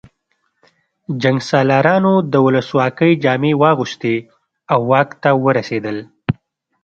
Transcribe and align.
جنګسالارانو 1.21 2.13
د 2.31 2.33
ولسواکۍ 2.45 3.11
جامې 3.23 3.51
واغوستې 3.61 4.15
او 4.73 4.79
واک 4.89 5.09
ته 5.23 5.29
ورسېدل 5.43 5.97